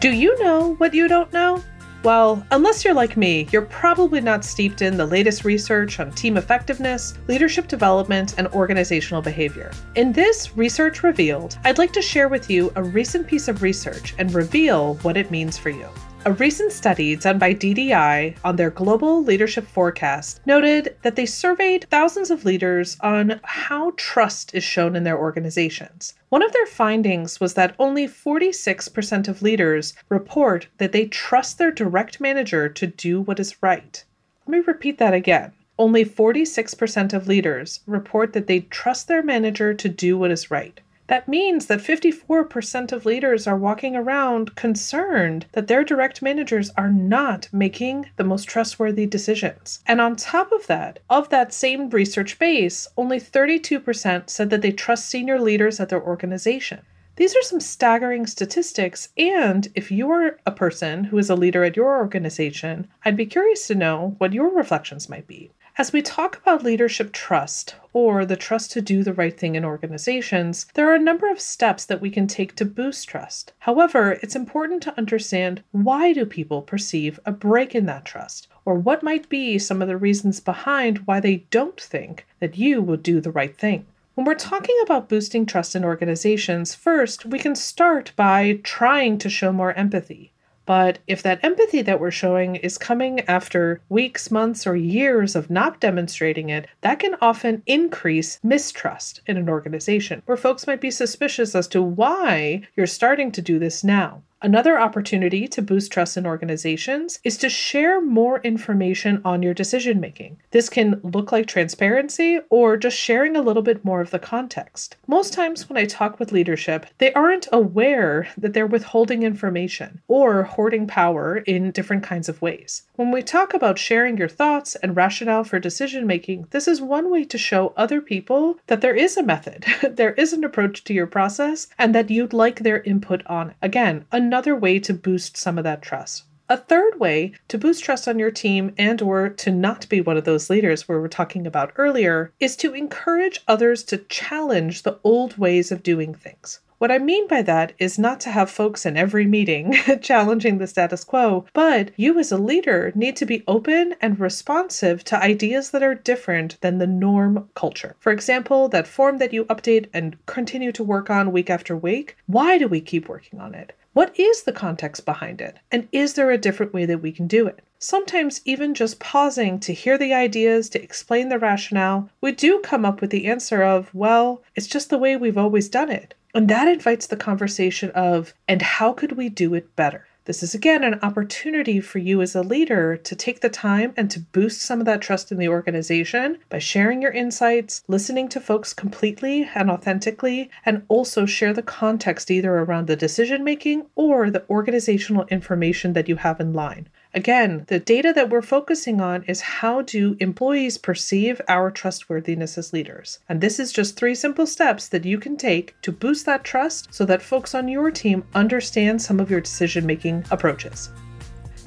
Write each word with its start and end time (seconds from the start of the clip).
Do 0.00 0.10
you 0.10 0.42
know 0.42 0.76
what 0.76 0.94
you 0.94 1.08
don't 1.08 1.30
know? 1.30 1.62
Well, 2.02 2.42
unless 2.52 2.86
you're 2.86 2.94
like 2.94 3.18
me, 3.18 3.46
you're 3.52 3.60
probably 3.60 4.22
not 4.22 4.46
steeped 4.46 4.80
in 4.80 4.96
the 4.96 5.04
latest 5.04 5.44
research 5.44 6.00
on 6.00 6.10
team 6.12 6.38
effectiveness, 6.38 7.18
leadership 7.28 7.68
development, 7.68 8.36
and 8.38 8.48
organizational 8.48 9.20
behavior. 9.20 9.70
In 9.96 10.10
this 10.10 10.56
Research 10.56 11.02
Revealed, 11.02 11.58
I'd 11.64 11.76
like 11.76 11.92
to 11.92 12.00
share 12.00 12.28
with 12.28 12.48
you 12.48 12.72
a 12.76 12.82
recent 12.82 13.26
piece 13.26 13.46
of 13.46 13.60
research 13.60 14.14
and 14.16 14.32
reveal 14.32 14.94
what 15.02 15.18
it 15.18 15.30
means 15.30 15.58
for 15.58 15.68
you. 15.68 15.86
A 16.26 16.32
recent 16.32 16.70
study 16.70 17.16
done 17.16 17.38
by 17.38 17.54
DDI 17.54 18.36
on 18.44 18.56
their 18.56 18.68
global 18.68 19.24
leadership 19.24 19.66
forecast 19.66 20.42
noted 20.44 20.94
that 21.00 21.16
they 21.16 21.24
surveyed 21.24 21.86
thousands 21.88 22.30
of 22.30 22.44
leaders 22.44 22.98
on 23.00 23.40
how 23.42 23.94
trust 23.96 24.54
is 24.54 24.62
shown 24.62 24.96
in 24.96 25.04
their 25.04 25.18
organizations. 25.18 26.12
One 26.28 26.42
of 26.42 26.52
their 26.52 26.66
findings 26.66 27.40
was 27.40 27.54
that 27.54 27.74
only 27.78 28.06
46% 28.06 29.28
of 29.28 29.40
leaders 29.40 29.94
report 30.10 30.66
that 30.76 30.92
they 30.92 31.06
trust 31.06 31.56
their 31.56 31.70
direct 31.70 32.20
manager 32.20 32.68
to 32.68 32.86
do 32.86 33.22
what 33.22 33.40
is 33.40 33.62
right. 33.62 34.04
Let 34.46 34.58
me 34.58 34.64
repeat 34.66 34.98
that 34.98 35.14
again. 35.14 35.52
Only 35.78 36.04
46% 36.04 37.14
of 37.14 37.28
leaders 37.28 37.80
report 37.86 38.34
that 38.34 38.46
they 38.46 38.60
trust 38.60 39.08
their 39.08 39.22
manager 39.22 39.72
to 39.72 39.88
do 39.88 40.18
what 40.18 40.30
is 40.30 40.50
right. 40.50 40.82
That 41.10 41.26
means 41.26 41.66
that 41.66 41.80
54% 41.80 42.92
of 42.92 43.04
leaders 43.04 43.48
are 43.48 43.56
walking 43.56 43.96
around 43.96 44.54
concerned 44.54 45.44
that 45.54 45.66
their 45.66 45.82
direct 45.82 46.22
managers 46.22 46.70
are 46.76 46.88
not 46.88 47.48
making 47.52 48.08
the 48.14 48.22
most 48.22 48.44
trustworthy 48.44 49.06
decisions. 49.06 49.80
And 49.88 50.00
on 50.00 50.14
top 50.14 50.52
of 50.52 50.68
that, 50.68 51.00
of 51.10 51.28
that 51.30 51.52
same 51.52 51.90
research 51.90 52.38
base, 52.38 52.86
only 52.96 53.18
32% 53.18 54.30
said 54.30 54.50
that 54.50 54.62
they 54.62 54.70
trust 54.70 55.10
senior 55.10 55.40
leaders 55.40 55.80
at 55.80 55.88
their 55.88 56.00
organization. 56.00 56.82
These 57.16 57.34
are 57.34 57.42
some 57.42 57.58
staggering 57.58 58.28
statistics, 58.28 59.08
and 59.18 59.66
if 59.74 59.90
you 59.90 60.12
are 60.12 60.38
a 60.46 60.52
person 60.52 61.02
who 61.02 61.18
is 61.18 61.28
a 61.28 61.34
leader 61.34 61.64
at 61.64 61.76
your 61.76 61.98
organization, 61.98 62.86
I'd 63.04 63.16
be 63.16 63.26
curious 63.26 63.66
to 63.66 63.74
know 63.74 64.14
what 64.18 64.32
your 64.32 64.54
reflections 64.54 65.08
might 65.08 65.26
be. 65.26 65.50
As 65.78 65.92
we 65.92 66.02
talk 66.02 66.36
about 66.36 66.64
leadership 66.64 67.12
trust, 67.12 67.76
or 67.92 68.26
the 68.26 68.36
trust 68.36 68.72
to 68.72 68.80
do 68.80 69.04
the 69.04 69.12
right 69.12 69.38
thing 69.38 69.54
in 69.54 69.64
organizations, 69.64 70.66
there 70.74 70.90
are 70.90 70.94
a 70.94 70.98
number 70.98 71.30
of 71.30 71.40
steps 71.40 71.84
that 71.86 72.00
we 72.00 72.10
can 72.10 72.26
take 72.26 72.56
to 72.56 72.64
boost 72.64 73.08
trust. 73.08 73.52
However, 73.60 74.18
it's 74.20 74.34
important 74.34 74.82
to 74.82 74.98
understand 74.98 75.62
why 75.70 76.12
do 76.12 76.26
people 76.26 76.60
perceive 76.60 77.20
a 77.24 77.32
break 77.32 77.74
in 77.74 77.86
that 77.86 78.04
trust, 78.04 78.48
or 78.64 78.74
what 78.74 79.04
might 79.04 79.28
be 79.28 79.58
some 79.58 79.80
of 79.80 79.88
the 79.88 79.96
reasons 79.96 80.40
behind 80.40 80.98
why 81.06 81.20
they 81.20 81.36
don't 81.50 81.80
think 81.80 82.26
that 82.40 82.58
you 82.58 82.82
will 82.82 82.96
do 82.96 83.20
the 83.20 83.32
right 83.32 83.56
thing. 83.56 83.86
When 84.16 84.26
we're 84.26 84.34
talking 84.34 84.76
about 84.82 85.08
boosting 85.08 85.46
trust 85.46 85.76
in 85.76 85.84
organizations, 85.84 86.74
first, 86.74 87.24
we 87.24 87.38
can 87.38 87.54
start 87.54 88.12
by 88.16 88.60
trying 88.64 89.18
to 89.18 89.30
show 89.30 89.52
more 89.52 89.72
empathy. 89.72 90.32
But 90.66 90.98
if 91.06 91.22
that 91.22 91.42
empathy 91.42 91.82
that 91.82 92.00
we're 92.00 92.10
showing 92.10 92.56
is 92.56 92.78
coming 92.78 93.20
after 93.20 93.80
weeks, 93.88 94.30
months, 94.30 94.66
or 94.66 94.76
years 94.76 95.34
of 95.34 95.50
not 95.50 95.80
demonstrating 95.80 96.48
it, 96.48 96.66
that 96.82 96.98
can 96.98 97.16
often 97.20 97.62
increase 97.66 98.38
mistrust 98.42 99.20
in 99.26 99.36
an 99.36 99.48
organization 99.48 100.22
where 100.26 100.36
folks 100.36 100.66
might 100.66 100.80
be 100.80 100.90
suspicious 100.90 101.54
as 101.54 101.66
to 101.68 101.82
why 101.82 102.62
you're 102.76 102.86
starting 102.86 103.32
to 103.32 103.42
do 103.42 103.58
this 103.58 103.82
now. 103.82 104.22
Another 104.42 104.80
opportunity 104.80 105.46
to 105.48 105.60
boost 105.60 105.92
trust 105.92 106.16
in 106.16 106.24
organizations 106.24 107.18
is 107.24 107.36
to 107.36 107.50
share 107.50 108.00
more 108.00 108.40
information 108.40 109.20
on 109.22 109.42
your 109.42 109.52
decision 109.52 110.00
making. 110.00 110.38
This 110.50 110.70
can 110.70 110.98
look 111.02 111.30
like 111.30 111.46
transparency 111.46 112.40
or 112.48 112.78
just 112.78 112.96
sharing 112.96 113.36
a 113.36 113.42
little 113.42 113.62
bit 113.62 113.84
more 113.84 114.00
of 114.00 114.10
the 114.10 114.18
context. 114.18 114.96
Most 115.06 115.34
times, 115.34 115.68
when 115.68 115.76
I 115.76 115.84
talk 115.84 116.18
with 116.18 116.32
leadership, 116.32 116.86
they 116.96 117.12
aren't 117.12 117.48
aware 117.52 118.28
that 118.38 118.54
they're 118.54 118.66
withholding 118.66 119.24
information 119.24 120.00
or 120.08 120.44
hoarding 120.44 120.86
power 120.86 121.36
in 121.38 121.70
different 121.70 122.02
kinds 122.02 122.30
of 122.30 122.40
ways. 122.40 122.84
When 122.96 123.10
we 123.10 123.22
talk 123.22 123.52
about 123.52 123.78
sharing 123.78 124.16
your 124.16 124.28
thoughts 124.28 124.74
and 124.76 124.96
rationale 124.96 125.44
for 125.44 125.58
decision 125.58 126.06
making, 126.06 126.46
this 126.48 126.66
is 126.66 126.80
one 126.80 127.10
way 127.10 127.24
to 127.24 127.36
show 127.36 127.74
other 127.76 128.00
people 128.00 128.56
that 128.68 128.80
there 128.80 128.94
is 128.94 129.18
a 129.18 129.22
method, 129.22 129.66
there 129.90 130.14
is 130.14 130.32
an 130.32 130.44
approach 130.44 130.82
to 130.84 130.94
your 130.94 131.06
process, 131.06 131.68
and 131.78 131.94
that 131.94 132.08
you'd 132.08 132.32
like 132.32 132.60
their 132.60 132.80
input 132.84 133.22
on. 133.26 133.52
Again, 133.60 134.06
another 134.10 134.29
way 134.56 134.78
to 134.78 134.94
boost 134.94 135.36
some 135.36 135.58
of 135.58 135.64
that 135.64 135.82
trust. 135.82 136.24
A 136.48 136.56
third 136.56 136.98
way 136.98 137.32
to 137.46 137.58
boost 137.58 137.84
trust 137.84 138.08
on 138.08 138.18
your 138.18 138.32
team 138.32 138.74
and 138.76 139.00
or 139.00 139.28
to 139.28 139.50
not 139.52 139.88
be 139.88 140.00
one 140.00 140.16
of 140.16 140.24
those 140.24 140.50
leaders 140.50 140.88
we 140.88 140.96
we're 140.96 141.06
talking 141.06 141.46
about 141.46 141.72
earlier 141.76 142.32
is 142.40 142.56
to 142.56 142.74
encourage 142.74 143.40
others 143.46 143.84
to 143.84 143.98
challenge 143.98 144.82
the 144.82 144.98
old 145.04 145.38
ways 145.38 145.70
of 145.70 145.84
doing 145.84 146.12
things. 146.12 146.58
What 146.80 146.90
I 146.90 146.96
mean 146.96 147.28
by 147.28 147.42
that 147.42 147.74
is 147.78 147.98
not 147.98 148.20
to 148.20 148.30
have 148.30 148.50
folks 148.50 148.86
in 148.86 148.96
every 148.96 149.26
meeting 149.26 149.76
challenging 150.00 150.56
the 150.56 150.66
status 150.66 151.04
quo, 151.04 151.44
but 151.52 151.90
you 151.96 152.18
as 152.18 152.32
a 152.32 152.38
leader 152.38 152.90
need 152.94 153.16
to 153.16 153.26
be 153.26 153.44
open 153.46 153.96
and 154.00 154.18
responsive 154.18 155.04
to 155.04 155.22
ideas 155.22 155.72
that 155.72 155.82
are 155.82 155.94
different 155.94 156.58
than 156.62 156.78
the 156.78 156.86
norm 156.86 157.50
culture. 157.54 157.96
For 158.00 158.12
example, 158.12 158.70
that 158.70 158.86
form 158.86 159.18
that 159.18 159.34
you 159.34 159.44
update 159.44 159.88
and 159.92 160.16
continue 160.24 160.72
to 160.72 160.82
work 160.82 161.10
on 161.10 161.32
week 161.32 161.50
after 161.50 161.76
week, 161.76 162.16
why 162.26 162.56
do 162.56 162.66
we 162.66 162.80
keep 162.80 163.10
working 163.10 163.40
on 163.40 163.54
it? 163.54 163.76
What 163.92 164.18
is 164.18 164.44
the 164.44 164.52
context 164.52 165.04
behind 165.04 165.42
it? 165.42 165.58
And 165.70 165.86
is 165.92 166.14
there 166.14 166.30
a 166.30 166.38
different 166.38 166.72
way 166.72 166.86
that 166.86 167.02
we 167.02 167.12
can 167.12 167.26
do 167.26 167.46
it? 167.46 167.60
Sometimes, 167.82 168.42
even 168.44 168.74
just 168.74 169.00
pausing 169.00 169.58
to 169.60 169.72
hear 169.72 169.96
the 169.96 170.12
ideas, 170.12 170.68
to 170.68 170.82
explain 170.82 171.30
the 171.30 171.38
rationale, 171.38 172.10
we 172.20 172.30
do 172.30 172.58
come 172.58 172.84
up 172.84 173.00
with 173.00 173.08
the 173.08 173.26
answer 173.26 173.62
of, 173.62 173.88
well, 173.94 174.42
it's 174.54 174.66
just 174.66 174.90
the 174.90 174.98
way 174.98 175.16
we've 175.16 175.38
always 175.38 175.70
done 175.70 175.90
it. 175.90 176.12
And 176.34 176.46
that 176.48 176.68
invites 176.68 177.06
the 177.06 177.16
conversation 177.16 177.90
of, 177.92 178.34
and 178.46 178.60
how 178.60 178.92
could 178.92 179.12
we 179.12 179.30
do 179.30 179.54
it 179.54 179.74
better? 179.76 180.06
This 180.26 180.42
is 180.42 180.54
again 180.54 180.84
an 180.84 180.98
opportunity 181.02 181.80
for 181.80 181.98
you 181.98 182.20
as 182.20 182.34
a 182.34 182.42
leader 182.42 182.94
to 182.94 183.16
take 183.16 183.40
the 183.40 183.48
time 183.48 183.94
and 183.96 184.10
to 184.10 184.20
boost 184.20 184.60
some 184.60 184.78
of 184.78 184.86
that 184.86 185.00
trust 185.00 185.32
in 185.32 185.38
the 185.38 185.48
organization 185.48 186.38
by 186.50 186.58
sharing 186.58 187.00
your 187.00 187.10
insights, 187.10 187.82
listening 187.88 188.28
to 188.28 188.40
folks 188.40 188.74
completely 188.74 189.48
and 189.54 189.70
authentically, 189.70 190.50
and 190.66 190.84
also 190.88 191.24
share 191.24 191.54
the 191.54 191.62
context 191.62 192.30
either 192.30 192.54
around 192.58 192.86
the 192.86 192.96
decision 192.96 193.42
making 193.42 193.86
or 193.94 194.30
the 194.30 194.44
organizational 194.50 195.24
information 195.30 195.94
that 195.94 196.08
you 196.08 196.16
have 196.16 196.38
in 196.38 196.52
line. 196.52 196.88
Again, 197.12 197.64
the 197.66 197.80
data 197.80 198.12
that 198.14 198.30
we're 198.30 198.40
focusing 198.40 199.00
on 199.00 199.24
is 199.24 199.40
how 199.40 199.82
do 199.82 200.16
employees 200.20 200.78
perceive 200.78 201.40
our 201.48 201.70
trustworthiness 201.70 202.56
as 202.56 202.72
leaders? 202.72 203.18
And 203.28 203.40
this 203.40 203.58
is 203.58 203.72
just 203.72 203.96
three 203.96 204.14
simple 204.14 204.46
steps 204.46 204.86
that 204.88 205.04
you 205.04 205.18
can 205.18 205.36
take 205.36 205.74
to 205.82 205.90
boost 205.90 206.24
that 206.26 206.44
trust 206.44 206.94
so 206.94 207.04
that 207.06 207.22
folks 207.22 207.52
on 207.52 207.66
your 207.66 207.90
team 207.90 208.22
understand 208.32 209.02
some 209.02 209.18
of 209.18 209.28
your 209.28 209.40
decision 209.40 209.86
making 209.86 210.09
approaches. 210.30 210.90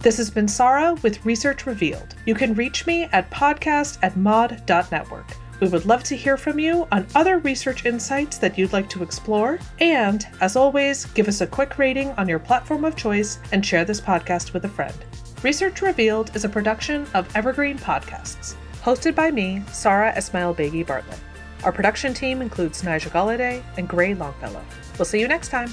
This 0.00 0.16
has 0.16 0.30
been 0.30 0.48
Sara 0.48 0.94
with 1.02 1.24
Research 1.24 1.64
Revealed. 1.64 2.16
You 2.26 2.34
can 2.34 2.54
reach 2.54 2.86
me 2.86 3.04
at 3.12 3.30
podcast 3.30 3.98
at 4.02 4.16
mod.network. 4.16 5.36
We 5.60 5.68
would 5.68 5.86
love 5.86 6.02
to 6.04 6.16
hear 6.16 6.36
from 6.36 6.58
you 6.58 6.88
on 6.90 7.06
other 7.14 7.38
research 7.38 7.86
insights 7.86 8.36
that 8.38 8.58
you'd 8.58 8.72
like 8.72 8.88
to 8.90 9.04
explore. 9.04 9.60
And 9.78 10.26
as 10.40 10.56
always, 10.56 11.04
give 11.04 11.28
us 11.28 11.40
a 11.40 11.46
quick 11.46 11.78
rating 11.78 12.10
on 12.12 12.28
your 12.28 12.40
platform 12.40 12.84
of 12.84 12.96
choice 12.96 13.38
and 13.52 13.64
share 13.64 13.84
this 13.84 14.00
podcast 14.00 14.52
with 14.52 14.64
a 14.64 14.68
friend. 14.68 14.96
Research 15.44 15.80
Revealed 15.80 16.34
is 16.34 16.44
a 16.44 16.48
production 16.48 17.06
of 17.14 17.28
Evergreen 17.36 17.78
Podcasts, 17.78 18.56
hosted 18.82 19.14
by 19.14 19.30
me, 19.30 19.62
Sara 19.70 20.12
Esmail 20.14 20.56
Begi 20.56 20.84
Bartlett. 20.84 21.20
Our 21.62 21.70
production 21.70 22.12
team 22.12 22.42
includes 22.42 22.82
Nigel 22.82 23.12
Galladay 23.12 23.62
and 23.76 23.88
Gray 23.88 24.14
Longfellow. 24.14 24.64
We'll 24.98 25.04
see 25.04 25.20
you 25.20 25.28
next 25.28 25.50
time. 25.50 25.72